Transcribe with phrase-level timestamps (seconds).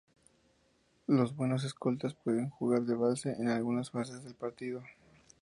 [1.05, 4.81] Los buenos escoltas pueden jugar de base en algunas fases del partido.